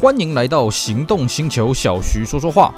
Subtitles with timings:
[0.00, 2.72] 欢迎来到行动星球，小徐说说话。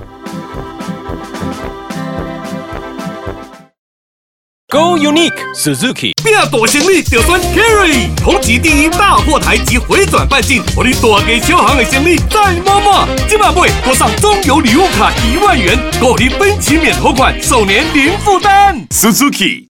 [4.70, 13.06] Go Unique Suzuki，变大行李就选 Carry，同级第一大货台及回转半径，我的大给小行的行李再摸摸。
[13.28, 18.86] 今晚会多上中油礼物卡一万元，购你分期免头款，首年零负担。
[18.88, 19.69] Suzuki。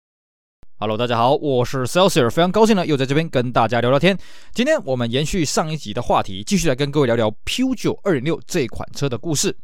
[0.83, 4.17] Hello，大家好，我是 Celsius，非常高兴呢，又在这边跟大家聊聊天。
[4.55, 9.55] 今天我们延续上一集的话题，继续来跟各位聊聊 Peugeot 2.6这款车的故事。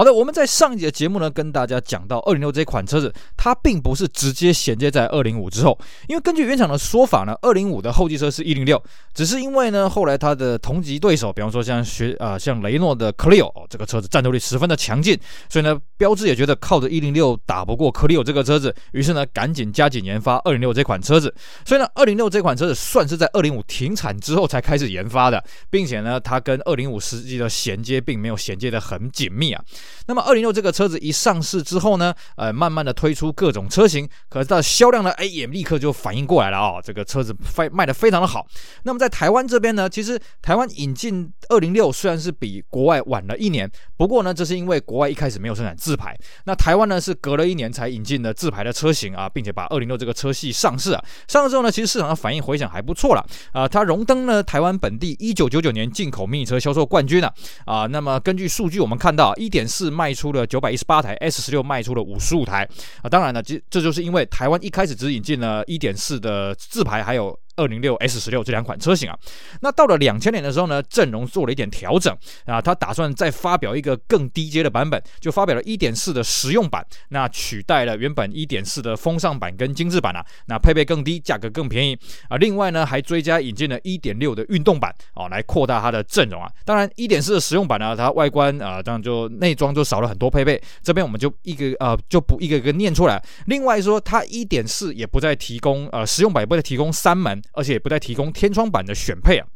[0.00, 8.82] 好的，我们在上一节节目呢，跟大家讲到二零六这款车子，它并不是直接衔接在二零五之后，因为根据原厂的说法呢，二零五的后继车是一零六，
[9.12, 21.34] 只是因为呢，后来它的同级对手，比方说像学啊、像雷诺的 Clio，这个车子战斗力十分的强劲，所以呢，标致也觉得靠着一零六打不过 Clio 这个车子，于是呢，赶紧加紧研发二零六这款车子，
[21.66, 29.62] 所以呢，二零六这款车子算是在二零五停产之后才开始研发的，并且呢，它跟二零五实际的衔接并没有衔接的很紧密啊。
[30.06, 38.46] 那么二零六这个车子一上市之后呢，呃，慢慢的推出各种车型，可是它的销量呢，哎，也立刻就反应过来了啊、这个车子非卖的非常的好。
[38.82, 57.32] 那么在台湾这边呢，其实台湾引进二零六虽然是比国外晚了一年，不过呢，这是因为国外一开始没有生产自排，那台湾呢是隔了一年才引进的自排的车型啊，并且把二零六这个车系上市啊，上市之后呢，其实市场的反应回响还不错了啊，它荣登了台湾本地一九九九年进口迷你车销售冠军啊。
[57.64, 60.10] 啊，那么根据数据我们看到一点是卖。
[60.20, 62.68] 出了九百一十八台，S 十六卖出了五十五台
[63.00, 63.08] 啊！
[63.08, 67.34] 当然了，这这就是因为台湾一开始只引进了一点四的自排，还有。
[67.60, 69.18] 二零六 S 十六这两款车型啊，
[69.60, 81.98] 那到了两千年的时候呢，阵容做了一点调整啊，他打算再发表一个更低阶的版本，就发表了一点四的实用版，那取代了原本一点四的风尚版跟精致版啊，那配备更低，价格更便宜
[82.30, 82.38] 啊。
[82.38, 86.50] 另外呢，还追加引进了一点六的运动版啊，来扩大它的阵容啊。
[86.64, 93.22] 当然，一点四的实用版呢，它外观啊，当然就内装就少了很多配备，这边我们就一个呃就不一个一个念出来。
[93.46, 97.40] 另外说，它一点四也不再提供呃实用版也不再提供三门。
[97.52, 99.46] 而且不再提供天窗版的选配啊。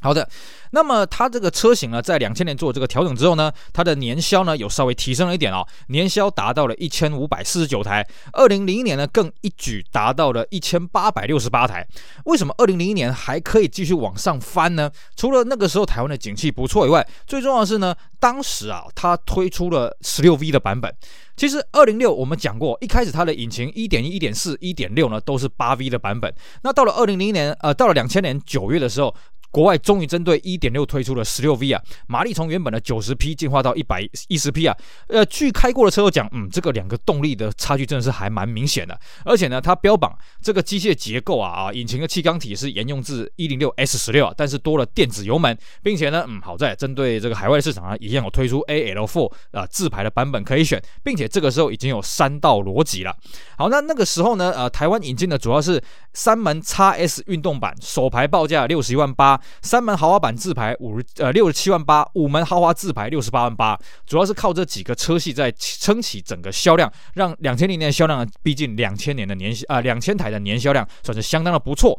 [0.00, 0.28] 好的，
[0.70, 8.06] 那么它这个车型呢，在两千年做这个调整之后呢，它的年销呢有稍微提升了一点哦，年销达到了一千五百四十九台。
[8.32, 11.84] 二零零一年呢，更一举达到了一千八百六十八台。
[12.26, 14.90] 为什么二零零一年还可以继续往上翻呢？
[15.16, 20.94] 除了那个时候台湾的景气不错以外，最重要的是呢，当时啊，它推出了十六 V 的版本。
[21.36, 26.32] 其实二零六我们讲过，一开始它的引擎一点一、一点四、一点六呢都是八 V 的版本。
[26.62, 29.12] 那到了二零零一年，呃，到了两千年九月的时候。
[29.50, 34.76] 国外终于针对1.6推出了 16V 啊，马力从原本的90匹进化到110匹啊。
[35.08, 38.98] 呃，据开过的车友讲，嗯，这个两个动力的差距真的是还蛮明显的。
[39.24, 53.16] 而且呢，它标榜这个机械结构啊啊，引擎的气缸体是沿用自 106S16 啊，但是多了电子油门，并且呢，嗯，好在针对这个海外市场啊，一样有推出 AL4 啊自排的版本可以选，并且这个时候已经有三道逻辑了。
[53.56, 59.35] 好，那那个时候呢，呃，台湾引进的主要是三门 XS 运动版，首排报价六十一万八。
[59.62, 71.98] 三门豪华版自排五十呃六十七万八，五门豪华自排六十八万八，主要是靠这几个车系在撑起整个销量，让两千零年的销量逼近两千年的年啊两千台的年销量，算是相当的不错。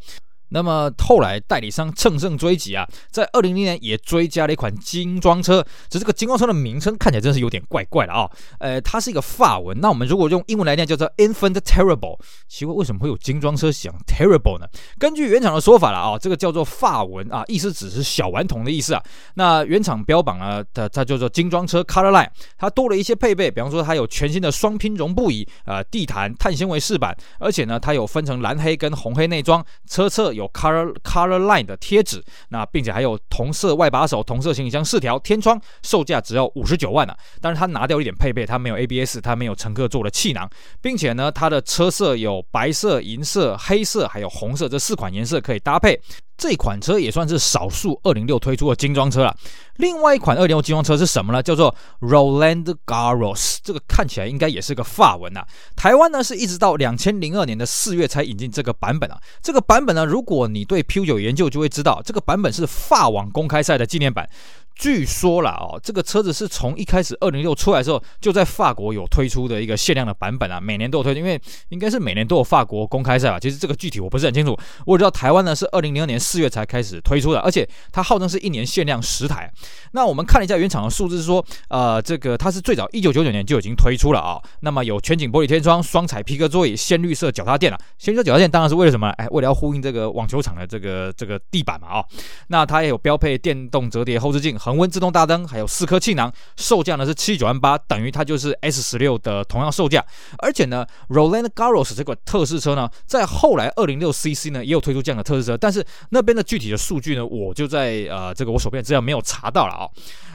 [0.50, 8.30] 那么后来代理商乘胜追击啊，在二零零年也追加了一款精装车，只是这个精装车的名称看起来真是有点怪怪的啊。
[8.60, 14.66] 呃，它是一个法文，那我们如果用英文来念叫做 Infant Terrible，奇怪为什么会有精装车想 Terrible 呢？
[14.98, 19.04] 根据原厂的说法了啊，这个叫做法文啊，意思只是小顽童的意思啊。
[19.34, 30.37] 那原厂标榜啊，它它叫做精装车 Colorline，它多了一些配备，比方说它有全新的双拼绒布椅，呃，地毯碳纤维饰板，而且呢，它有分成蓝黑跟红黑内装，车侧。
[30.38, 37.20] 有 Color Color Line 的贴纸，那并且还有同色外把手、同色行李箱四条、天窗，售价只要五十九万呢、啊。
[37.42, 40.50] 但是它拿掉一点配备，它没有 ABS，它没有乘客座的气囊，
[40.82, 46.00] 并且呢，它的车色有白色、银色、黑色，还有红色这四款颜色可以搭配。
[46.38, 49.36] 这款车也算是少数二零六推出的精装车了。
[49.78, 51.42] 另外一款二零六精装车是什么呢？
[51.42, 55.48] 叫做 Roland Garros，这个看起来应该也是个法文呐、啊。
[55.76, 59.20] 台湾呢是一直到两千零二年的四月才引进这个版本啊。
[59.42, 64.30] 这个版本呢，如果你对 PUGO 研究，就会知道这个版本是法网公开赛的纪念版。
[64.78, 73.40] 据说啦哦，这个车子是从一开始二零六出来的时候就在法国有推出的一个限量的版本啊，每年都有推，因为应该是每年都有法国公开赛吧。
[73.40, 79.52] 其实这个具体我不是很清楚，我知道台湾呢是二零零二年四月才开始推出的，而且它号称是一年限量十台。
[79.94, 84.40] 那我们看了一下原厂的数字，是说呃这个它是最早一九九九年就已经推出了啊。
[84.60, 87.80] 那么有全景玻璃天窗、双彩皮革座椅、鲜绿色脚踏垫啊。
[87.98, 89.10] 鲜绿色脚踏垫当然是为了什么？
[89.18, 92.06] 哎，为了要呼应这个网球场的这个这个地板嘛啊。
[92.50, 94.56] 那它也有标配电动折叠后视镜。
[94.68, 100.06] 恒温自动大灯，还有四颗气囊，售价呢是七九万八，等于它就是 S 十六的同样售价。
[100.40, 109.88] 而且呢，Roland Garros 这款特试车呢，在后来二零六 CC 呢也有推出这样的特试车，但是那边的具体的数据呢，我就在呃这个我手边资料没有查到了啊。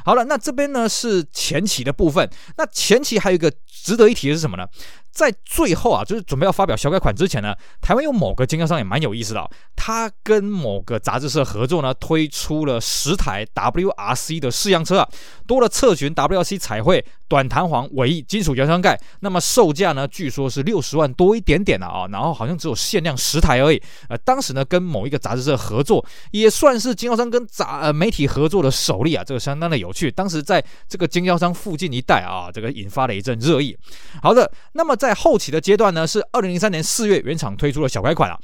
[0.02, 2.26] 好了，那这边呢是前期的部分，
[2.56, 4.66] 那前期还有一个值得一提的是什么呢？
[5.12, 15.08] 在最后啊，就是准备要发表小改款之前呢，台湾有某个经销商也蛮有意思的，他跟某个杂志社合作呢，推出了十台 WRC 的试样车啊，
[15.46, 23.82] 多了侧裙 WRC 彩绘、短弹簧尾翼、金属原装盖，那么售价呢，据说是六十万多一点点的啊，然后好像只有限量十台而已。
[24.08, 30.10] 呃，当时呢，跟某一个杂志社合作，也算是经销商跟杂呃媒体合作的首例啊，这个相当的有趣。
[30.10, 33.76] 当时在这个经销商附近一带啊，这个引发了一阵热议。
[34.22, 34.96] 好的，那么。
[35.02, 38.38] 在后期的阶段呢，是二零零三年四月原厂推出了小改款啊。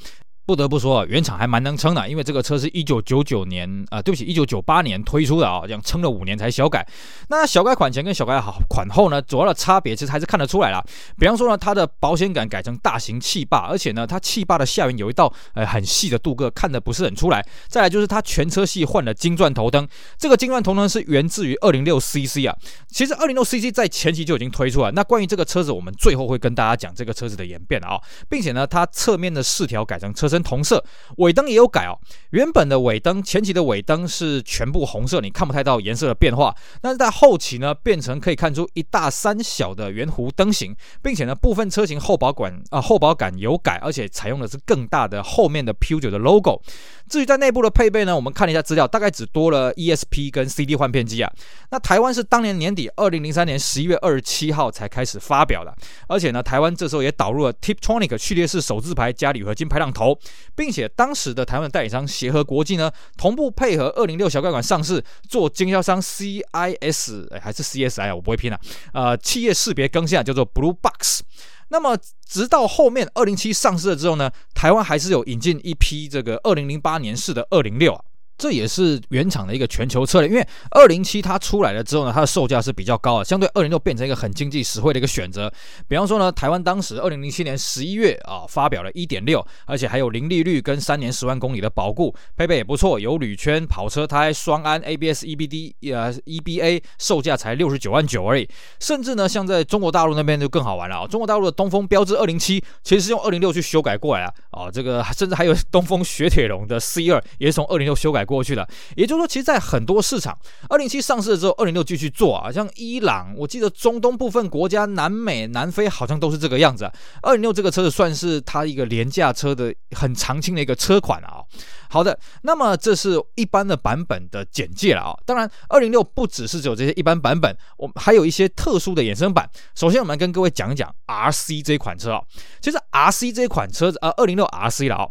[0.48, 6.88] 不得不说啊，原厂还蛮能撑的，因为这个车是一九九九年啊、对不起，一九九八年推出的啊，这样撑了五年才小改。
[7.28, 10.82] 那小改款前跟小改好款后呢，主要的差别其实还是看得出来了。
[11.18, 17.46] 比方说呢，它的保险杆改成大型气坝，而且呢，它气坝的下缘有一道呃很细的镀铬，看得不是很出来。
[17.66, 19.86] 再来就是它全车系换了金钻头灯，
[20.16, 22.56] 这个金钻头灯是源自于二零六 CC 啊。
[22.88, 24.90] 其实二零六 CC 在前期就已经推出了。
[24.92, 30.85] 那关于这个车子，我们最后会跟大家讲这个车子的演变啊，并且呢，它侧面的饰条改成车身同色，
[31.17, 31.99] 尾灯也有改哦。
[32.31, 36.55] 原本的尾灯，前期的尾灯是全部红色，你看不太到颜色的变化。
[36.81, 46.61] 但是在后期呢，变成可以看出一大三小的圆弧灯型，并且呢，部分车型后保管啊后保杆有改，而且采用的是更大的后面的 Peugeot 的 logo。
[47.08, 51.32] 至于在内部的配备呢，我们看了一下资料，大概只多了 ESP 跟 CD 换片机啊。
[51.70, 55.75] 那台湾是当年年底，二零零三年十一月二十七号才开始发表的，
[56.06, 60.19] 而且呢，台湾这时候也导入了 Tiptronic 序列式手自排加铝合金排挡头，
[60.54, 68.60] 并且当时的台湾代理商协和国际呢，同步配合二零六小改款上市，做经销商 CIS 哎还是 CSI 啊，我不会拼了，
[68.92, 71.22] 呃，企业识别更新啊，叫做 Blue Box。
[71.70, 71.96] 那么
[72.26, 78.02] 直到后面二零七上市了之后呢，台湾还是有引进一批这个二零零八年式的二零六啊。
[78.38, 85.52] 这也是原厂的一个全球策略，因为二零七它出来了之后呢，它的售价是比较高的，相对二零六变成一个很经济实惠的一个选择。
[85.88, 98.49] 比方说呢，台湾当时二零零七年十一月啊发表了一点六，而且还有零利率跟三年十万公里的保固，配备也不错，有铝圈、跑车胎、双安、ABS、EBD 呃 EBA，售价才六十九万九而已。
[98.79, 108.27] 甚至呢，像在中国大陆那边就更好玩了啊，中国大陆的东风标致二零七其实是用二零六去修改过来啊，啊这个甚至还有东风雪铁龙的 C 二也是从二零六修改。
[108.28, 110.38] 过去了，也就是说，其实，在很多市场，
[110.69, 116.90] 二零七上市了之后，二零六继续做啊，像伊朗，我记得中东部分国家、南美、南非好像都是这个样子。
[117.22, 121.40] 二零六这个车子算是它一个廉价车的很常青的一个车款啊。
[121.88, 125.17] 好的，那么这是一般的版本的简介了啊。
[125.25, 129.49] 当然，二零六不只是只有这些一般版本，我们还有一些特殊的衍生版。
[129.75, 132.23] 首先，我们跟各位讲一讲 RC 这款车啊。
[132.61, 135.08] 其实 RC 这款车子啊，二零六 RC 了啊。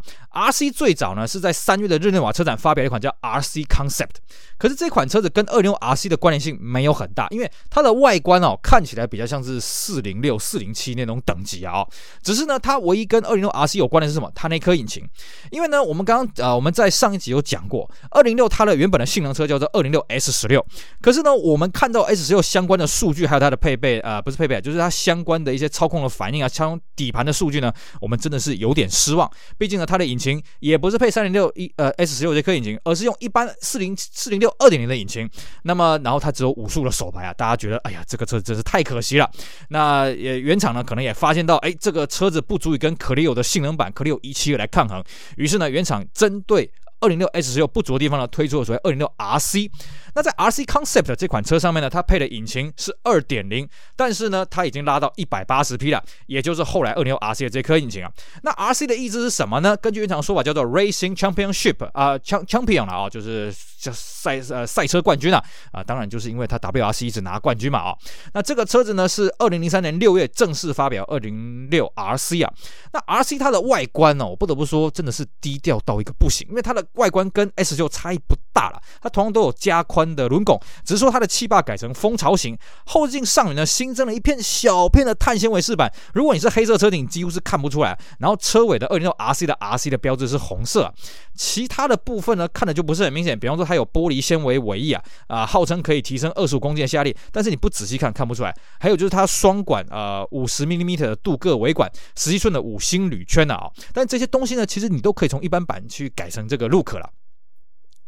[0.49, 4.17] RC 最早呢是在三月的日内瓦车展发表一款叫 RC Concept，
[4.59, 11.83] 可是这款车子跟二零六 RC 的关联性没有很大，因为它的外观哦看起来比较像是四零六、四零七那种等级啊。
[12.21, 14.31] 只是呢，它唯一跟二零六 RC 有关的是什么？
[14.35, 15.03] 它那颗引擎。
[15.49, 16.66] 因为呢，我们刚刚啊我们。
[16.67, 20.65] 我们在上一集有讲过，二零六它的原本的性能车叫做二零六 S 十六，
[20.99, 27.71] 可是呢，我们看到 S 十六相关的数据，还有它的配备，呃，不是配备，就是它相关的一些操控的反应啊，像底盘的数据呢，
[28.01, 29.31] 我们真的是有点失望。
[29.57, 35.29] 毕竟呢，它的引擎也不是配三零六一呃 S 十六这颗引擎，而是用一般四零四零六二点零的引擎。
[35.63, 39.31] 那么，然后它只有五速的手排啊，大家觉得，哎呀，这个车真是太可惜了。
[39.69, 45.01] 那也原厂呢，可能也发现到，哎，这个车子不足以跟可利欧的性能版可利欧一七来抗衡，
[45.37, 49.69] 于是呢，原厂针对对二零六 S 十六不足的地方呢，推出了所谓二零六 RC。
[50.17, 58.11] 那在 RC Concept 这款车上面呢，它配的引擎是二点零，但是呢，它已经拉到一百八十匹了，也就是后来二零六 RC 的这颗引擎啊。
[58.41, 59.77] 那 RC 的意思是什么呢？
[59.77, 65.39] 根据原厂说法叫做 Racing Championship 啊、，Champion 了啊，就是叫赛呃赛车冠军啊
[65.71, 67.95] 啊，当然就是因为它 WRC 一直拿冠军嘛啊。
[68.33, 72.51] 那这个车子呢是二零零三年六月正式发表二零六 RC 啊。
[72.91, 85.93] 那 RC 它的外观呢、哦，我不得不说真的是低调到一个不行，因为它的外观跟 S 六差异不大了，它同样都有加宽的轮拱，只是说它的气坝改成蜂巢型，后视镜上缘呢新增了一片小片的碳纤维饰板。
[86.15, 87.95] 如果你是黑色车顶，几乎是看不出来。
[88.17, 90.91] 然后车尾的二零六 RC 的 RC 的标志是红色，
[91.35, 93.37] 其他的部分呢看的就不是很明显。
[93.37, 98.51] 比方说它有玻璃纤维尾翼啊，啊，号称可以提升二十五公斤的下力，但是你不仔细看看不出来。
[98.79, 107.07] 还有就是它双管呃五十 mm 的镀铬尾管，十七寸的五星铝圈的啊，但这些东西呢，其实你都可以从一般版去改成这个 look 了。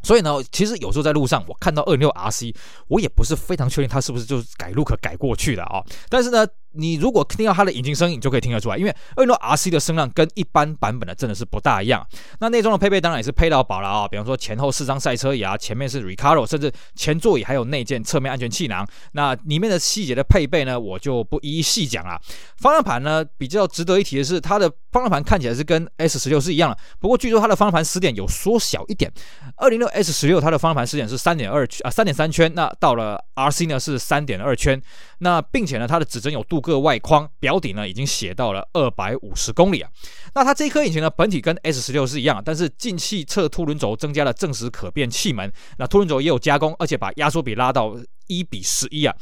[0.02, 2.54] 所以呢，其实有时候在路上我看到二六 RC，
[2.88, 6.46] 我也不是非常确定它是不是就是改 look 改过去的啊、但是呢。
[6.72, 12.06] 你如果听到它的引擎声音，你就可以听得出来，因为二零六 RC 的声浪跟一般版本的真的是不大一样。
[12.38, 18.86] 那内装的配备当然也是配到饱了啊，比方说前后四张赛车椅啊，前面是 Recaro，甚至前座椅还有内建侧面安全气囊。
[19.12, 22.20] 那里面的细节的配备呢，我就不一一细讲了。
[22.58, 29.12] 方向盘呢，比较值得一提的是，它的方向盘看起来是跟 S 十六是一样的，不过据说它的方向盘时点有缩小一点。
[29.56, 34.80] 二零六 S 十六它的方向盘时点是三点二啊三点三圈，那到了 RC 呢是三点二圈。
[35.18, 37.28] 那并且呢，它的指针有度个外框。
[37.38, 39.90] 表底呢已经写到了二百五十公里啊，
[40.34, 49.14] 那它这一颗引擎呢本体跟 S 十六是一样，但是进气侧凸轮轴增加了正时可变气门，那凸轮轴也有加工，而且把压缩比拉到一比十一啊。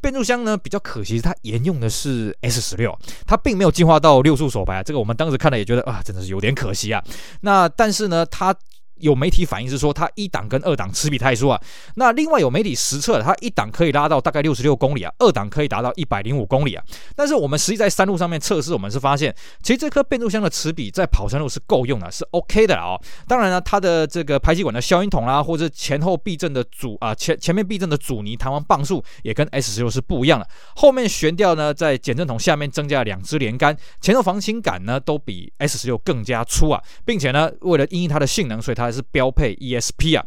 [0.00, 7.02] 变速箱呢比较可惜，它沿用的是 S 十六，它并没有进化到六速手排啊，这个我们当时看了也觉得啊，真的是有点可惜啊。
[7.40, 8.54] 那但是呢，它。
[8.98, 11.60] 有媒体反映是说，它一档跟二档齿比太疏啊。
[11.96, 16.82] 那另外有媒体实测，它一档可以拉到大概六十六公里啊，二档可以达到一百零五公里啊。
[17.14, 22.98] 但是我们实际在山路上面测试，我们是发现，其实这颗变速箱的齿比在跑山路是够用的，是 OK 的哦。
[23.28, 30.48] 当然呢，它的这个排气管的消音筒啦，或者前后避震的阻啊前前面避震的阻尼弹簧磅数也跟 S 十六是不一样的。
[30.76, 38.85] 后面悬吊呢，在减震筒下面增加了两支连杆，前后防倾杆呢都比 S 十六更加粗啊，并且呢，为了因应它的性能，所以它。
[38.86, 40.24] 还是标配 ESP 啊，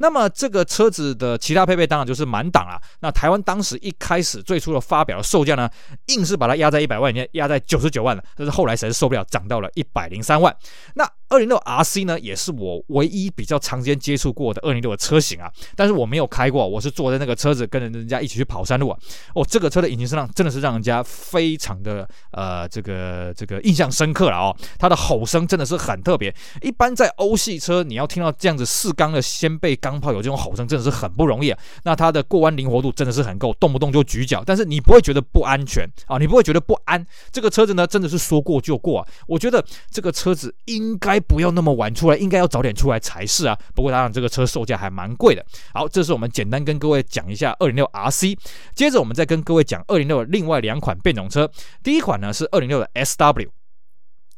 [0.00, 2.80] 那么这个车子的其他配备当然就是满档了。
[3.00, 5.68] 那台湾当时一开始最初的发表的售价呢，
[6.06, 8.24] 硬是把它压在一百万以内，压在九十九万了。
[8.34, 10.54] 但是后来实在是受不了，涨到了一百零三万。
[10.94, 18.98] 那二零六 RC 呢，也是我唯一比较长时间接触过的二零六的车型啊，但是我没有开过，我是坐在那个车子跟着人家一起去跑山路啊。
[19.34, 26.34] 哦，这个车的引擎声浪真的是让人家非常的呃这个这个印象深刻了哦，它的吼声真的是很特别。
[26.62, 31.58] 一般在欧系车，你要听到这样子四缸的掀背钢炮有这种吼声，真的是很不容易啊。
[31.84, 37.06] 那它的过弯灵活度真的是很够，动不动就举脚，但是你不会觉得不安全啊，你不会觉得不安。
[37.30, 39.06] 这个车子呢，真的是说过就过啊。
[39.26, 41.18] 我觉得这个车子应该。
[41.30, 43.56] 不要那么晚出来，应该要早点出来才是啊。
[43.72, 45.44] 不过当然，这个车售价还蛮贵的。
[45.72, 48.36] 好，这是我们简单跟各位讲一下二零六 RC。
[48.74, 51.48] 接着我们再跟各位讲二零六的另外两款变种车。
[51.84, 53.59] 第一款呢是二零六的 SW。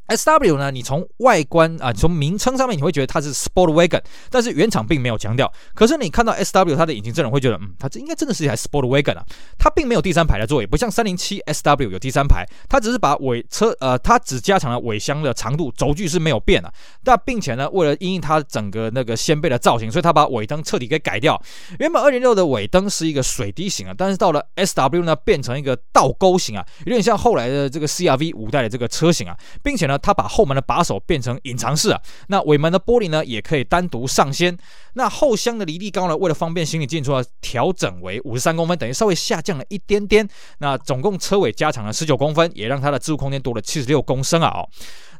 [0.06, 0.70] S W 呢？
[0.70, 5.50] 你从外观啊，从名称上面你会觉得它是 Sport Wagon，但是原厂并没有强调。
[5.74, 9.24] 可是你看到 S W 它的引擎阵容，会觉得，嗯，它这应该真的是一台 Sport Wagon 啊。
[9.58, 16.70] 它并没有第三排的座椅，不像三零七 S W 有第三排，它只是把尾车呃，它只加长了尾箱的长度，轴距是没有变的。
[17.02, 21.40] 但并且呢，为了因应它整个那个掀背的造型，所以它把尾灯彻底给改掉。
[21.78, 29.91] 原本二零六的尾灯是一个水滴型啊，但是到了 S W 呢，变成一个倒钩型啊，有点像后来的这个 C R V 五代的这个车型啊，并且呢。
[29.98, 34.56] 它把后门的把手变成隐藏式啊，那尾门的玻璃呢也可以单独上掀。
[34.94, 40.28] 那后箱的离地高呢，为了方便行李进出啊，调整为五十三公分，等于稍微下降了一点点。
[40.58, 44.68] 那总共车尾加长了十九公分，也让它的置物空间多了七十六公升啊哦。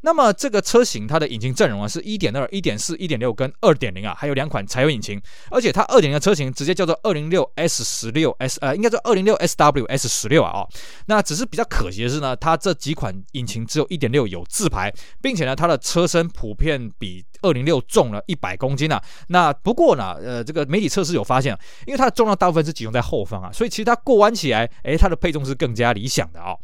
[0.02, 10.50] 那么这个车型它的引擎阵容啊是一点二、一点、四、一、点六跟二点零啊，还有两款柴油引擎，而且它二点零的车型直接叫做二零六 S 十六 S，呃，应该叫二零六 SWS 十六啊。
[10.50, 10.68] 哦
[11.06, 19.02] 那只是比较可惜的是呢，它这几款引擎只有一点六有自排，并且呢，它的车身普遍比206重了一百公斤啊。
[19.28, 26.54] 那不过呢，呃，这个媒体测试有发现，因为它的重量大部分是集中在后方啊，所以其实它过弯起来，诶，它的配重是更加理想的啊。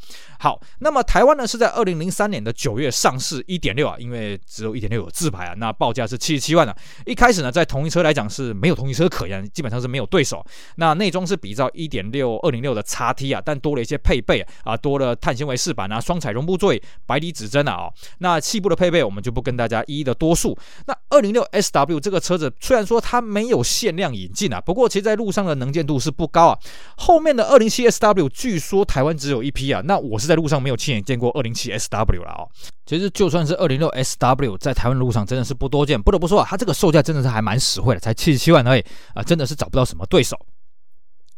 [0.41, 3.45] 好，那么台湾呢是在2003年的九月上市。
[3.49, 6.77] 一点六啊，因为只有一点六有自排啊，那报价是七十七万啊。
[7.07, 10.45] 一开始呢，在同一车来讲是没有同一车可言，基本上是没有对手。
[10.77, 17.73] 那内装是比照一点六二零六的 XT 啊，但多了一些配备啊，多了碳纤维饰板啊，双彩绒布座椅，白底指针啊。
[17.73, 20.57] 哦，那气部的配备我们就不跟大家一一的多述。
[20.87, 26.59] 那二零六 SW 这个车子虽然说它没有限量引进啊，不过其实在路上的能见度是不高啊。
[26.97, 32.49] 后面的二零七 SW 据说台湾只有一批啊，那我是在路上没有亲眼见过二零七 SW 了哦。
[32.87, 38.85] 其实就算是二零六 SW 在台湾路上真的是不多见，不得不说啊，它这个售价真的是还蛮实惠的，才七十七万而已
[39.15, 40.39] 啊，真的是找不到什么对手。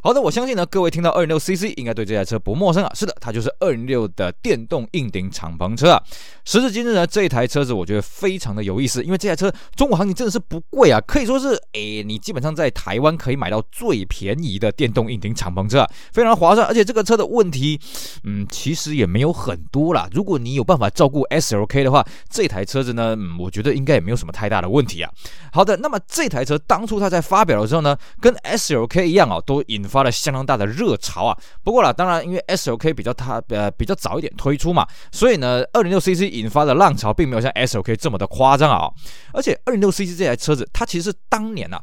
[0.02, 2.90] 好的，我相信呢，各位听到二零六 CC 应该对这台车不陌生啊。
[2.95, 6.02] 是的，它就是二零六的电动硬顶敞篷车啊。
[6.45, 16.66] 时至今日呢，这台车子我觉得非常的有意思，因为这台车中国行情真的是不贵啊，可以说是诶，你基本上在台湾可以买到最便宜的电动硬顶敞篷车啊，非常划算。
[16.66, 17.78] 而且这个车的问题，
[18.25, 20.09] 嗯，其实也没有很多啦。
[20.12, 25.11] 如果你有办法照顾 SLK 的话，这台车子呢，嗯，我觉得应该也没有什么太大的问题啊。
[25.52, 31.37] 好的，那么这台车当初它在发表的时候呢，跟 SLK 一样啊，都引发了相当大的热潮啊。
[31.64, 38.88] 不过啦，当然因为 S O K 比较它呃比较早一点推出嘛，所以呢二零六 C C 引发的浪潮并没有像 S O K 这么的夸张啊。
[39.35, 41.82] 而且二零六 C C 这台车子，它其实当年啊。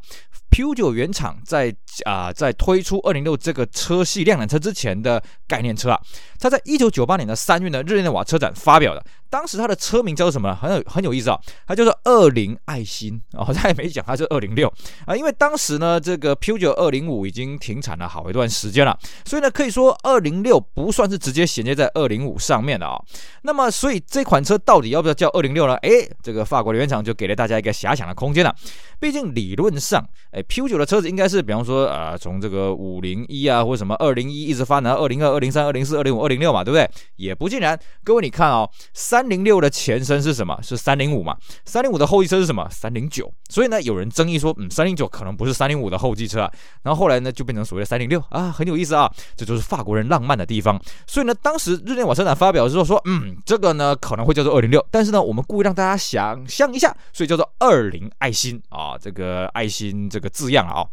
[0.58, 1.72] Piu 9原厂在
[2.06, 6.00] 啊、在推出二零六这个车系量产车之前的概念车啊，
[6.40, 9.04] 它在一九九八年的三月呢，日内瓦车展发表的。
[9.30, 10.56] 当时它的车名叫做什么呢？
[10.56, 14.72] 很有很有意思啊，它叫做二零爱心哦， 他也没讲它是二零六
[15.06, 22.96] 啊，因为当时呢这个 Peugeot 二零五已经停产了好一段时间了，所以呢可以说二零六不算是直接衔接在二零五上面的啊、
[23.42, 25.76] 那么所以这款车到底要不要叫二零六呢？
[25.78, 25.90] 哎，
[26.22, 28.56] 这个法国的原厂就给了大家一个遐想的空间了。
[29.00, 36.90] 毕竟理论上，诶，Peugeot 的车子应该是比方说啊、呃，从这个五零一啊或者什么二零一一直发展到二零二、二零三、二零四、二零五、二零六嘛，对不对？
[37.18, 37.80] 也不尽然。
[38.04, 39.28] 各位你看哦，三。
[39.28, 40.58] 零六的前身是什么？
[40.62, 41.36] 是三零五嘛？
[41.66, 42.66] 三零五的后继车是什么？
[42.72, 43.30] 三零九。
[43.50, 46.52] 所以呢，有人争议说，嗯，三零九可能不是三零五的后继车啊。
[46.84, 49.12] 然后后来呢，就变成所谓的三零六啊，很有意思啊。
[49.36, 50.82] 这就是法国人浪漫的地方。
[51.06, 60.86] 所以呢，当时日内瓦车展发表的时候说，嗯，这个呢可能会叫做二零六，但是呢，我们故意让大家想象一下，所以叫做二零爱心啊，这个爱心这个字样啊。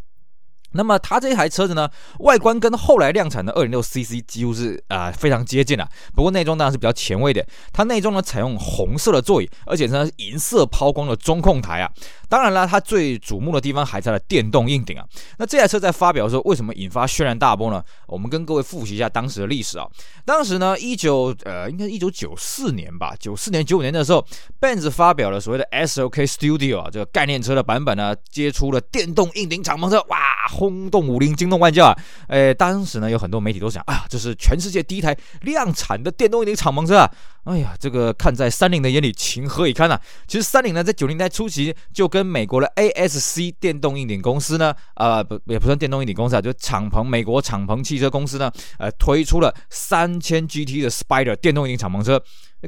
[0.75, 1.89] 那么它这台车子呢，
[2.21, 5.89] 外观跟后来量产的 206cc 几乎是啊、非常接近了。
[6.15, 11.91] 不过内装当然是比较前卫的，它内装呢采用红色的座椅，而且呢银色抛光的中控台啊。
[12.29, 15.05] 当然了，它最瞩目的地方还在了电动硬顶啊。
[15.39, 17.83] 那这台车在发表的时候，为什么引发轩然大波呢？
[18.09, 19.87] 我们跟各位复习一下当时的历史啊。
[20.25, 24.25] 当时呢，一九呃，应该是一九九四年吧，九四年九五年的时候
[24.61, 30.19] ，Benz 发表了所谓的 SOK Studio 啊，这个概念车的版本呢，接出了电动硬顶敞篷车，哇，
[30.65, 31.99] 轰动武林，惊动万教啊。
[32.29, 37.11] 诶，当时呢，有很多媒体都想啊，这是全世界第一台量产的电动硬顶敞篷车啊。
[37.45, 40.01] 哎呀，这个看在三菱的眼里，情何以堪啊！
[40.27, 52.19] 其实三菱呢，在九零年代初期就跟美国的 ASC 电动硬顶公司呢，呃，不，也不算电动硬顶公司啊，就敞篷美国敞篷汽车公司呢，呃，推出了三千 GT 的 Spider 电动硬顶敞篷车。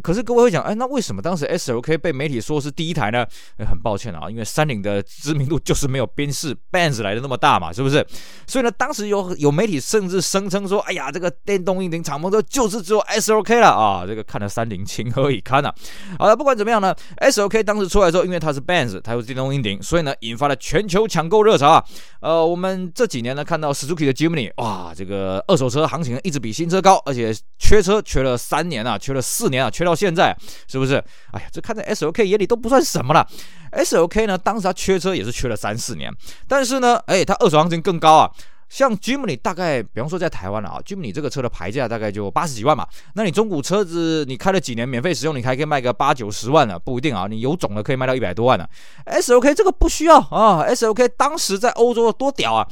[0.03, 3.25] 可是各位会讲，哎，那为什么当时 SLK 被媒体说是第一台呢？
[3.59, 8.07] 哎，很抱歉啊，因为三菱的知名度就是没有宾士 Benz 来的那么大嘛，是不是？
[8.47, 14.05] 所以呢，当时有有媒体甚至声称说，哎呀，这个电动硬顶敞篷车就是只有 SLK 了啊！
[14.07, 15.75] 这个看了三菱情何以堪啊！
[16.19, 21.83] 好了，不管怎么样呢，SLK 当时出来之后，因为它是 Benz，它有电动硬顶，所以呢，引发了全球抢购热潮啊。
[22.21, 29.86] 呃，我们这几年呢，看到 Suzuki 的 Jimny，哇，这个二手车行情一直比新车高，而且缺车缺了三年啊，缺了四年啊，缺。
[29.87, 30.37] 到现在
[30.69, 30.97] 是不是？
[31.33, 33.27] 哎呀，这看在 S O K 眼里都不算什么了。
[33.71, 36.13] S O K 呢，当时他缺车也是缺了三四年，
[36.47, 38.31] 但是呢，哎，它二手行情更高啊。
[38.69, 42.85] 像 Jimny 大概，比方说在台湾了啊，Jimny 这个车的牌价大概就八十几万嘛。
[43.15, 47.29] 那你中古车子你开了几年免费使用，你还可以卖个八九十万呢，不一定啊。
[47.31, 48.67] 你有种的可以卖到一百多万呢。
[49.05, 52.67] S O K 这个不需要啊 S O K 当时在欧洲多屌啊！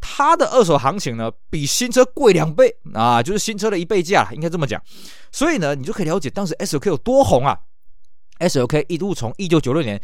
[0.00, 4.82] 它的二手行情呢，比新车贵两倍啊，就是新车的一倍价，应该这么讲。
[5.30, 7.58] 所以呢，你就可以了解当时 SLK 有多红啊。
[8.38, 10.00] S O K 一度从一九九六年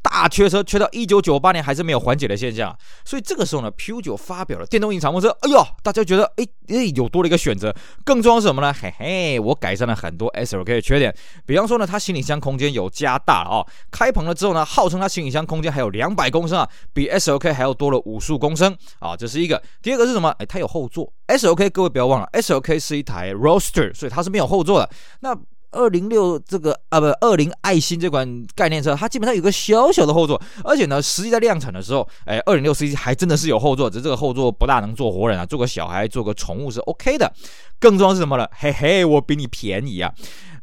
[0.00, 8.72] 大缺车，缺到一九九八年还是没有缓解的现象，所以这个时候呢，P U 九发表了电动硬敞篷车，哎呦，大家觉得哎哎有多了一个选择，更重要是什么呢？
[8.72, 11.14] 嘿嘿，我改善了很多 SLK 的缺点，
[11.44, 19.60] 比方说呢，它行李箱空间有加大啊、哦，开篷了之后呢，号称它行李箱空间还有两百公升啊，比 SLK 还要多了五十五公升啊，这是一个。
[19.82, 20.28] 第二个是什么？
[20.38, 24.88] 哎，它有后座，SLK 各位不要忘了，SLK 是一台 roaster，所以它是没有后座的。
[25.20, 25.36] 那
[25.72, 37.32] 二零六这个啊不，二零爱心这款概念车，它基本上有个小小的后座，而且呢，实际在量产的时候，哎，二零六 cc 还真的是有后座，只是这个后座不大能坐活人啊，坐个小孩，坐个宠物是 OK 的。
[37.80, 38.46] 更重要是什么呢？
[38.52, 40.12] 嘿嘿，我比你便宜啊！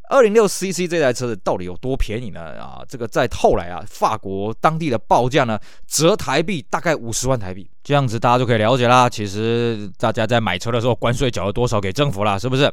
[0.08, 2.40] 二零六 cc 这台车子到底有多便宜呢？
[2.58, 9.06] 啊，这个在后来啊，法国当地的报价呢，折台币大概五十万台币，这样子大家就可以了解啦。
[9.06, 12.72] 其实大家在买车的时候，关税缴了多少给政府啦，是不是？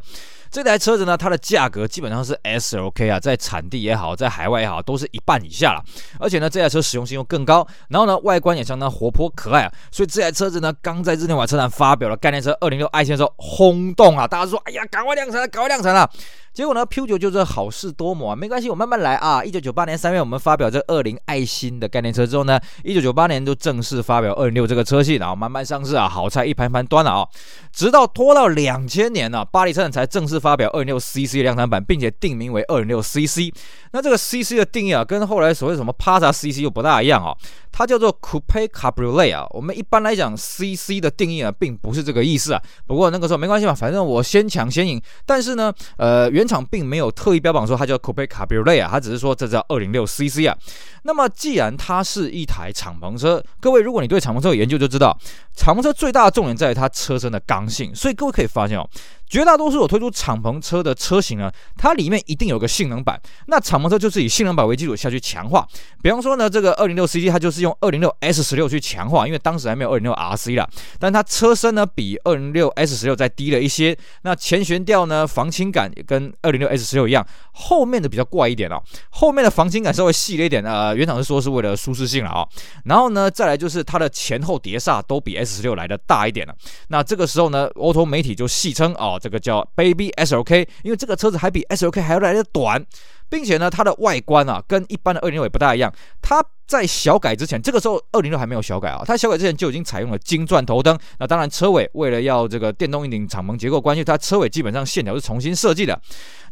[0.58, 5.84] 这台车子呢，它的价格基本上是 SLK 啊，在产地也好，在海外也好，都是一半以下了。
[6.20, 9.72] 而且呢，这台车实用性又更高，然后呢，外观也相当活泼可爱啊。
[9.92, 14.28] 所以这台车子呢，刚在日内瓦车展发表了概念车二零六爱心的时候，轰动啊！
[14.28, 16.10] 大家说，哎呀，赶快量产了，赶快量产了。
[16.54, 19.44] 结果呢，Q 九就是好事多磨啊，没关系，我慢慢来啊。
[19.44, 27.28] 一九九八年三月，我们发表这二零爱心的概念车之后呢，一九九八年就正式发表二零六这个车系，然后慢慢上市啊，好菜一盘盘端了啊。
[27.72, 33.54] 直到拖到两千年呢，巴黎车展才正式发发表二零六 CC 的量产版，并且定名为二零六 CC。
[33.92, 37.36] 那这个 CC 的定义啊，跟后来所谓什么 Pazza CC 又不大一样啊。
[37.70, 39.46] 它叫做 Coupe Cabriolet 啊。
[39.50, 42.62] 我们一般来讲，CC 的定义啊，并不是这个意思啊。
[42.86, 45.02] 不过那个时候没关系嘛，反正我先抢先赢。
[45.26, 50.58] 但是呢，呃，原厂并没有特意标榜说它叫 Coupe Cabriolet 啊，它只是说这叫二零六 CC 啊。
[51.04, 55.18] 那么既然它是一台敞篷车，各位如果你对敞篷车有研究，就知道
[55.54, 57.94] 敞篷车最大的重点在于它车身的刚性。
[57.94, 58.90] 所以各位可以发现哦。
[59.30, 63.20] 绝大多数有推出敞篷车的车型呢，它里面一定有个性能版。
[63.48, 65.68] 那敞篷车就是以性能版为基础下去强化。
[66.02, 70.68] 比方说呢，这个二零六 CC 它就是用二零六 S 十六去强化，因为当时还没有二零六 RC 啦。
[70.98, 73.98] 但它车身呢比二零六 S 十六再低了一些。
[74.22, 78.82] 那前悬吊呢防倾杆也跟二零六 S 十六一样，后面的比较怪一点哦。
[79.10, 82.50] 后面的防倾杆稍微细了一点，呃，原厂是说是为了舒适性了啊、哦。
[82.86, 86.56] 然后呢，再来就是它的前后碟刹都比 S 十六来的大一点了。
[86.88, 89.17] 那这个时候呢，欧洲媒体就戏称哦。
[89.20, 92.86] 这个叫 Baby S O K，因为这个车子还比 S O K 还要来的短，
[93.30, 95.94] 并且呢，它的外观啊跟一般的二零六也不大一样。
[96.22, 100.98] 它在小改之前，这个时候二零六还没有小改啊，它小改之前就已经采用了金钻头灯。
[101.18, 106.00] 那当然，车尾为了要这个电动硬顶敞篷结构关系，它车尾基本上线条是重新设计的。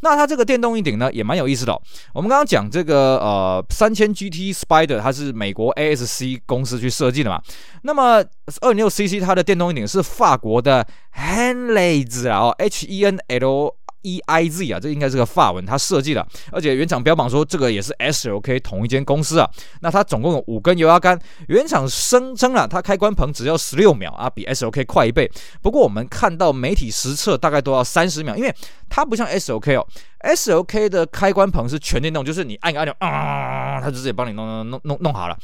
[0.02, 1.82] 那它这个电动硬顶呢，也蛮有意思的哦。
[2.14, 7.42] 我们刚刚讲这个呃三千 GT Spider，它是美国 ASC 公司去设计的嘛。
[7.82, 8.24] 那么
[8.62, 13.76] 二零六 CC 它的电动硬顶是法国的 Henlez 啊，H E N L
[14.06, 16.26] E I Z 啊，这应该是个法文，它设计的。
[16.52, 19.50] 而且原厂标榜说这个也是 SLK 同一间公司啊。
[19.82, 25.30] 那它总共有五根油压杆，原厂声称了它开关棚只要十六秒啊，比 SLK 快一倍。
[25.60, 28.56] 不过我们看到媒体实测大概都要三十秒，因为
[28.88, 29.88] 它不像 SLK 哦
[30.20, 35.36] ，SLK 的开关棚是全电动，就是你按个按钮啊，它就直接帮你弄弄弄弄好了。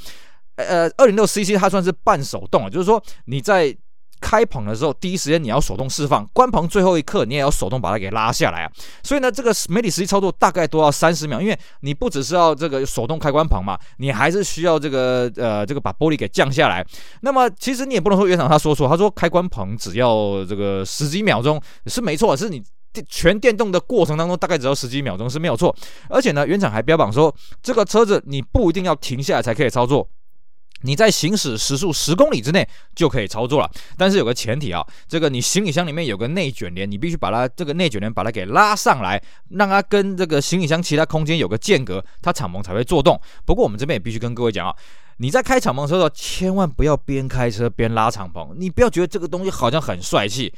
[0.57, 3.75] 呃，二零六 CC 它算是半手动啊，就是说你在
[4.21, 8.71] 开棚的时候，第一时间你要手动释放，关棚最后一刻你也要手动把它给拉下来啊。
[9.03, 16.85] 所以呢，这个媒体实际操作大概都要三十秒，因为你不只是要这个手动开关棚嘛，你还是需要这个呃这个把玻璃给降下来。
[17.21, 22.63] 那么其实你也不能说原厂他说错，他说开关棚只要这个十几秒钟是没错，是你
[23.09, 25.75] 全电动的过程当中大概只要十几秒钟是没有错。
[26.09, 30.07] 而且呢，原厂还标榜说这个车子你不一定要停下来才可以操作。
[30.81, 43.19] 你在行驶时速十公里之内就可以操作了，但是有个前提啊，这个你行李箱里面有个内卷帘，你必须把它这个内卷帘把它给拉上来，让它跟这个行李箱其他空间有个间隔，它敞篷才会做动。
[43.45, 44.75] 不过我们这边也必须跟各位讲啊，
[45.21, 50.51] 你在开敞篷车的时候，千万不要边开车边拉敞篷，你不要觉得这个东西好像很帅气。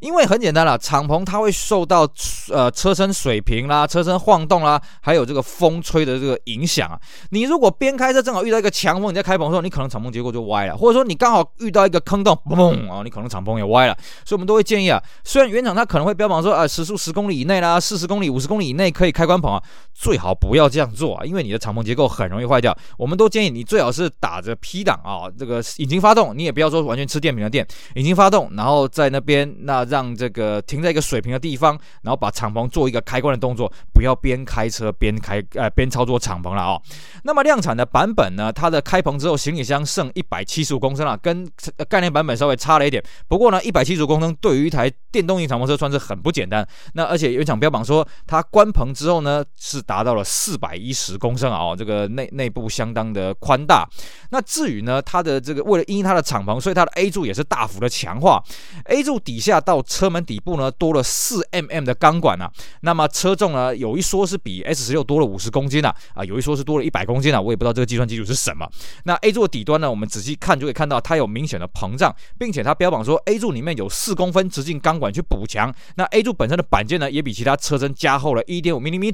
[0.00, 2.08] 因为很简单啦，敞篷它会受到
[2.52, 6.96] 呃车身水平啦、车身晃动啦，还有这个风吹的这个影响啊。
[7.30, 13.96] 你如果边开车正好遇到一个强风，你在开棚的时候，你可能敞篷结构就歪了，或者说你刚好遇到一个坑洞，嘣啊，你可能敞篷也歪了。
[14.24, 19.60] 所以我们都会建议啊，虽然原厂它可能会标榜说啊时速十公里以内啦、四十公里、五十公里以内可以开关棚啊，
[19.92, 22.72] 最好不要这样做啊，因为你的敞篷结构很容易坏掉。
[22.96, 29.80] 我们都建议你最好是打着 P 档啊，这个引擎发动，你也不要说完全吃电瓶的电，引擎发动，然后在那边那。
[29.90, 36.80] 让这个停在一个水平的地方，然后把敞篷做一个开关的动作，不要边开车边开呃边操作敞篷了哦。
[37.24, 41.50] 那么量产的版本呢，它的开棚之后行李箱剩一百七十五公升了，跟
[41.88, 43.02] 概念版本稍微差了一点。
[43.26, 46.64] 不过呢，一百七十五公升对于一台电动型敞篷车算是很不简单。
[46.94, 53.88] 那而且原厂标榜说，它关棚之后呢是达到了四百一十公升啊，哦，这个内内部相当的宽大。
[54.30, 58.42] 那至于呢，它的这个为了因它的敞篷，所以它的 A 柱也是大幅的强化
[58.86, 59.60] ，A 柱底下。
[59.60, 68.66] 到车门底部呢，多了四 mm 的钢管啊，那么车重呢，有一说是比 S 十六多了五十公斤啊，啊，有一说是多了一百公斤啊，我也不知道这个计算基础是什么。
[69.04, 75.72] 那 A 柱的底端呢，我们仔细看就可以看到它有明显的膨胀，并且它标榜说 A 柱里面有四公分直径钢管去补强。
[75.96, 79.10] 那 A 柱本身的板件呢，也比其他车身加厚了一点五 mm。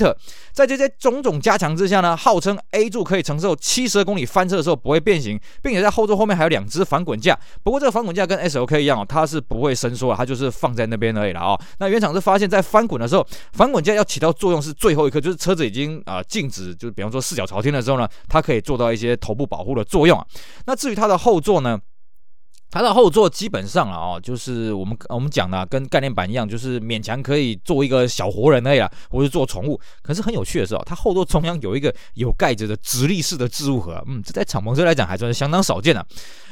[0.53, 7.39] 在这些种种加强之下呢，号称 A 柱可以承受七十公里翻车的时候不会变形，并且在后座后面还有两只反滚架。
[7.63, 10.47] 不过这个反滚架跟 SOK 一样哦，它是不会伸缩的，它就是。
[10.57, 11.61] 放在那边而已了哦。
[11.81, 20.27] 那原厂是发现，在翻滚的时候，反滚架要起到作用是最后一刻，就是车子已经啊静止，就是比方说四脚朝天的时候呢，它可以做到一些头部保护的作用啊。
[20.65, 21.79] 那至于它的后座呢？
[22.71, 29.81] 它的后座基本上啊，就是我们我们讲的跟概念版一样，就是勉强可以做一个小活人类啊，或者做宠物。
[30.03, 36.05] 可是很有趣的是哦，它后座中央有一个有盖子的直立式的置物盒，嗯，这在敞篷车来讲还算是相当少见的。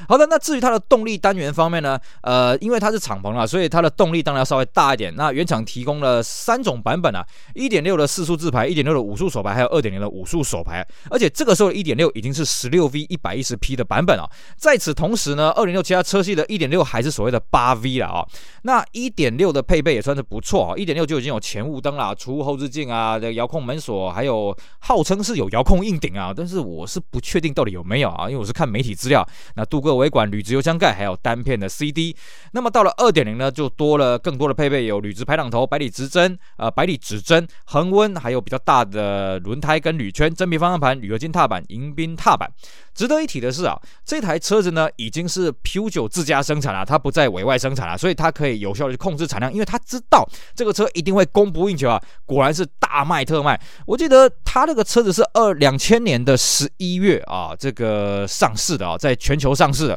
[0.09, 5.15] 好的，那至于它的动力单元方面呢，呃，因为它是敞篷啊，所以它的动力当然要稍微大一点。
[5.17, 10.87] 那原厂提供了三种版本啊，一点六的四速自排，一点六的五速手排，还有二点零的五速手排。
[11.11, 14.25] 而且这个时候的一点六已经是十六 V 一百一十匹的版本啊。
[14.57, 18.25] 在此同时呢，二点六其他车系的一点六还是所谓的八 V 了啊。
[18.63, 29.27] 那一点六的配备也算是不错啊，一点六就已经有前雾灯啦、除雾后视镜啊、的遥控门锁，还有号称是有遥控硬顶啊，但是我是不确定到底有没有啊，因为我是看媒体资料。
[29.57, 32.15] 那镀铬尾管、铝质油箱盖，还有单片的 CD。
[32.53, 42.51] 那么到了二点零呢，就多了更多的配备，有铝质排挡头、百里直针、呃百里指针、恒温，还有比较大的轮胎跟铝圈、真皮方向盘、铝合金踏板、迎宾踏板。
[42.95, 52.03] 值得一提的是啊，这台车子呢已经是 pu 就自家生产了，它不再委外生产了，所以它可以有效的去控制产量，因为它知道这个车一定会供不应求啊。
[52.27, 53.61] 果然是大卖特卖。
[53.87, 59.97] 我记得它那个车子是二两千年的十一月啊，这个上市的啊，在全球上市的。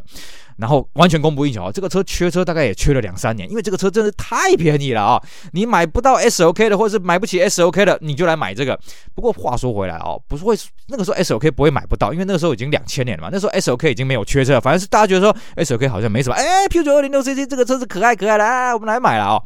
[0.58, 1.70] 然后完全供不应求啊！
[1.72, 5.22] 这个车缺车大概也缺了两三年，因为这个车真的太便宜了啊！
[5.52, 8.78] 你买不到 SOK 的，或者是买不起 SOK 的，你就来买这个。
[9.14, 10.56] 不过话说回来啊，不是会
[10.88, 16.34] 那个时候 SOK 不会买不到，因为那个时候已经两千年了嘛，那时候 SOK 已经没有缺车，反正是大家觉得说 SOK 好像没什么。
[16.34, 19.42] 哎，P 九二零六 CC 这个车子可爱可爱的，来我们来买了啊！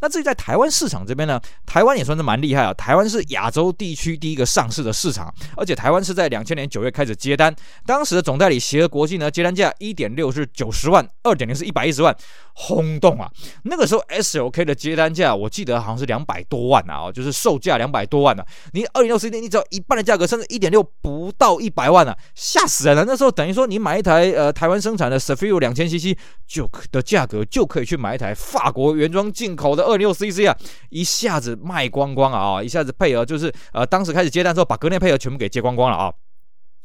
[0.00, 2.74] 那至于在台湾市场这边呢，台湾也算是蛮厉害啊。
[2.74, 7.54] 台湾是亚洲地区第一个上市的市场，而且台湾是在两千年九月开始接单，
[7.86, 10.44] 当时的总代理协和国际呢，接单价一点六是。
[10.56, 12.16] 九十万，二点零是一百一十万，
[12.54, 13.30] 轰动啊！
[13.64, 18.44] 那个时候 SLK 的接单价，我记得好像是两百多万啊，就是售价两百多万啊。
[18.72, 23.04] 你二点六 C D，你只要一半的价格，甚至一点六不到一百万啊，吓死人了！
[23.06, 26.16] 那时候等于说你买一台呃台湾生产的 Cefiro 两千 CC
[26.46, 30.56] 就的价格，就可以去买一台法国原装进口的二点六 CC 啊，
[30.88, 32.62] 一下子卖光光啊！
[32.62, 36.10] 一下子配额就是呃当时开始接单之后，把国内配额全部给接光光了啊！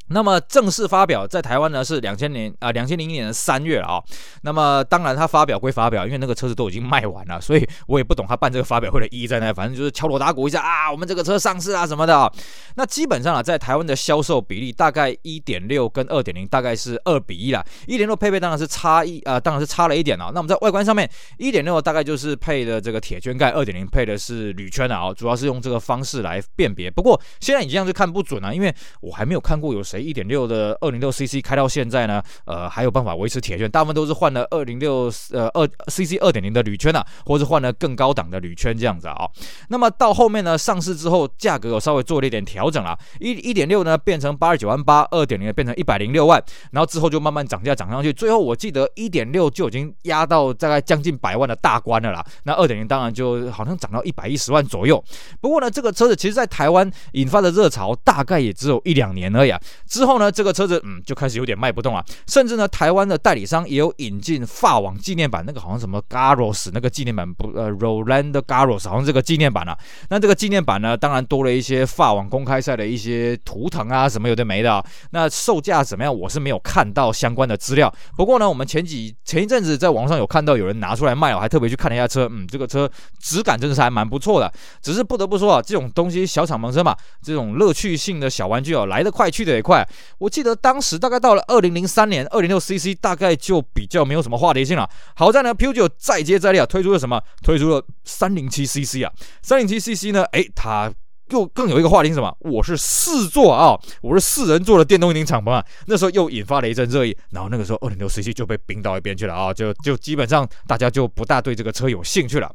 [0.07, 4.03] 那么正式发表在台湾呢是两千年啊，两千零一年的三月了啊。
[4.41, 9.53] 那么当然他发表归发表，因为那个车子都已经卖完了，所以我也不懂他办这个发表会的意义在哪。
[9.53, 12.29] 反正就是敲锣打鼓一下啊，我们这个车上市啊什么的啊。
[12.75, 17.63] 那基本上啊，在台湾的销售比例大概一点六跟二点零大概是二比一啦。
[17.87, 20.31] 一点六配备当然是差一啊，当然是差了一点啊。
[20.33, 26.91] 那我们在外观上面，一点六大概就是配的这个铁圈盖，二点零配的是铝圈的啊，主要是用这个方式来辨别。
[26.91, 39.27] 不过现在你这样就看不准啊，因为我还没有看过有谁一点六的二零六 CC 开到现在呢，呃，还有办法维持铁圈，大部分都是换了二零六呃二 CC 二点零的铝圈啊，或者换了更高档的铝圈这样子啊。
[39.67, 52.25] 那么到后面呢，上市之后价格有稍微做了一点调整啦，一一点六呢变成八十九万八，二点零变成一百零六万，然后之后就慢慢涨价涨上去，最后我记得一点六就已经压到大概将近百万的大关了啦。
[52.43, 55.04] 那二点零当然就好像涨到一百一十万左右。
[55.41, 59.60] 不过呢，这个车子其实在台湾引发的热潮大概也只有一两年而已啊。
[59.91, 60.32] 之后呢。
[60.32, 69.77] 这个车子嗯就开始有点卖不动了，甚至呢，台湾的代理商也有引进法网纪念版，那个好像什么 Garros 那个纪念版不呃 Roland Garros 好像这个纪念版啊。
[70.10, 74.84] 那这个纪念版呢，当然多了一些法网公开赛的一些图腾啊什么有的没的啊。
[75.12, 76.17] 那售价怎么样？
[76.17, 77.93] 我是没有看到相关的资料。
[78.15, 84.49] 不过呢，我们前几前一阵子在网上有看到有人拿出来卖，我还特别去看了一下车，嗯，这个车质感真的是还蛮不错的。
[84.82, 89.80] 只是不得不说啊，这种东西小敞篷车嘛，这种乐趣性的小玩具哦，来得快去得也快。
[90.17, 94.89] 我记得当时大概到了二零零三年，二零六 CC 大概就比较没有什么话题性了。
[95.15, 97.21] 好在呢，Pu 九再接再厉啊，推出了什么？
[97.43, 100.23] 推出了三零七 CC 啊，三零七 CC 呢？
[100.31, 100.91] 诶，它
[101.29, 102.35] 又更有一个话题是什么？
[102.39, 105.63] 我是四座啊，我是四人座的电动引擎敞篷啊。
[105.87, 112.53] 那时候又引发了一阵热议，然后那个时候二零六 CC 就被冰到一边去了啊，就就基本上大家就不大对这个车有兴趣了。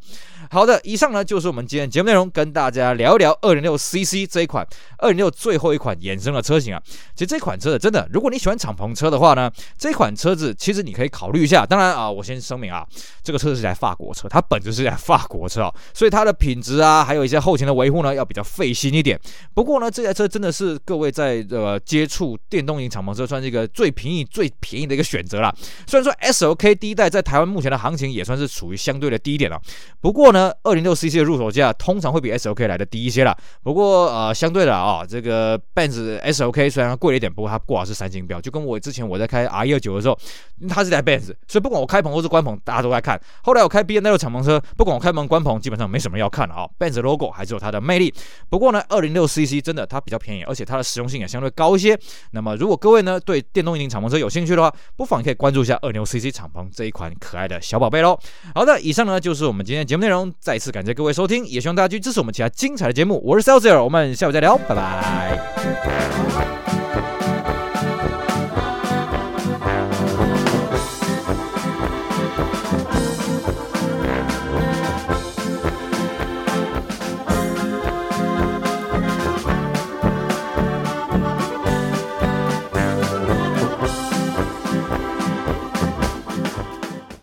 [0.50, 4.66] 好的，以上呢就是我们今天节目内容，跟大家聊一聊 2.6cc 这一款
[4.98, 6.80] 2.6最后一款衍生的车型啊。
[7.14, 11.66] 其实这款车子真的，如果你喜欢敞篷车的话呢，这款车子其实你可以考虑一下。
[11.66, 12.86] 当然啊，我先声明啊，
[13.22, 19.20] 这个车子是台法国车，它本质是台法国车啊，所以它的品质啊，还有一些后勤的维护呢，要比较费心一点。
[19.52, 25.52] 不过呢，这台车真的是各位在呃接触电动型敞篷车，算是一个最便宜、最便宜的一个选择了。
[25.86, 29.60] 虽然说 SOK 第一代在台湾目前的行情也算是处于相对的低点了，
[30.00, 30.35] 不过呢。
[30.36, 33.34] 呢，二零六 CC 的入手价通常会比 SOK 来的低一些啦。
[33.62, 40.18] 不过呃，相对的啊，这个 Benz SOK 虽然贵了一点，不过它挂的是三星标，就跟我之前我在开 R 一二九的时候，
[40.68, 43.18] 它是台 Benz，所以不管我开棚或是关棚，大家都在看。
[43.42, 46.68] 后来我开 BMW 敞篷车，不管我开棚关棚，基本上没什么要看的啊。
[46.78, 48.12] Benz logo 还是有它的魅力。
[48.50, 51.98] 不过呢，二零六 CC 真的它比较便宜，而且它的实用性也相对高一些。
[52.32, 58.18] 那么如果各位呢对电动引擎敞篷车有兴趣的话，不妨可以关注一下二点六 CC 敞篷这一款可爱的小宝贝喽。
[58.54, 60.25] 好的，以上呢就是我们今天的节目内容。
[60.40, 63.20] 再次感谢各位收听，也希望大家去支持我们其他精彩的节目。
[63.24, 66.55] 我是 Celsius，我们下午再聊，拜拜。